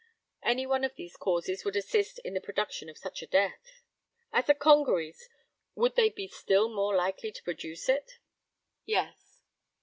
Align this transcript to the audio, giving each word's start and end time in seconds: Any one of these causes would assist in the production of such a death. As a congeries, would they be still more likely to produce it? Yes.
Any 0.41 0.65
one 0.65 0.83
of 0.83 0.95
these 0.95 1.15
causes 1.15 1.63
would 1.63 1.75
assist 1.75 2.17
in 2.25 2.33
the 2.33 2.41
production 2.41 2.89
of 2.89 2.97
such 2.97 3.21
a 3.21 3.27
death. 3.27 3.83
As 4.33 4.49
a 4.49 4.55
congeries, 4.55 5.29
would 5.75 5.93
they 5.95 6.09
be 6.09 6.27
still 6.27 6.69
more 6.73 6.95
likely 6.95 7.31
to 7.31 7.43
produce 7.43 7.87
it? 7.87 8.13
Yes. 8.83 9.43